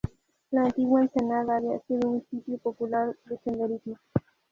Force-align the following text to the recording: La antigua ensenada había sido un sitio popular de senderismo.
La 0.49 0.63
antigua 0.63 1.03
ensenada 1.03 1.57
había 1.57 1.77
sido 1.81 2.09
un 2.09 2.25
sitio 2.31 2.57
popular 2.57 3.15
de 3.25 3.37
senderismo. 3.37 3.97